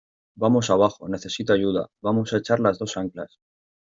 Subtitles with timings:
[0.43, 3.37] ¡vamos, abajo, necesito ayuda!¡ vamos a echar las dos anclas!